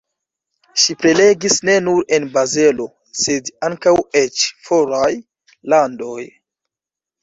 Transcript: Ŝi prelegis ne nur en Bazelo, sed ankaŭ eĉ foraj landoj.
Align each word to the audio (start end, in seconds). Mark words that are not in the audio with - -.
Ŝi 0.83 0.95
prelegis 1.03 1.57
ne 1.69 1.75
nur 1.89 2.01
en 2.19 2.27
Bazelo, 2.39 2.89
sed 3.27 3.55
ankaŭ 3.71 3.97
eĉ 4.25 4.51
foraj 4.67 5.15
landoj. 5.73 6.21